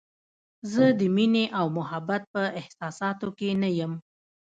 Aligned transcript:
زه 0.71 0.83
د 0.99 1.01
مینې 1.15 1.45
او 1.59 1.65
محبت 1.77 2.21
په 2.33 2.41
احساساتو 2.59 3.27
کې 3.37 3.49
نه 3.61 3.69
یم. 3.79 3.93